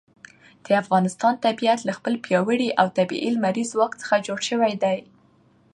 د 0.65 0.67
افغانستان 0.81 1.33
طبیعت 1.45 1.79
له 1.87 1.93
خپل 1.97 2.13
پیاوړي 2.25 2.69
او 2.79 2.87
طبیعي 2.97 3.29
لمریز 3.35 3.67
ځواک 3.73 3.93
څخه 4.01 4.23
جوړ 4.27 4.39
شوی 4.49 4.73
دی. 4.83 4.97